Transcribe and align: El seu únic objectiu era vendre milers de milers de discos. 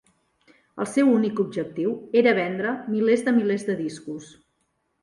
El 0.85 0.87
seu 0.93 1.11
únic 1.17 1.41
objectiu 1.43 1.93
era 2.23 2.35
vendre 2.41 2.73
milers 2.95 3.29
de 3.31 3.39
milers 3.39 3.71
de 3.71 3.79
discos. 3.87 4.35